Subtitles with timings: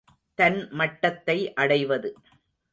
[0.39, 2.11] தன் மட்டத்தை அடைவது.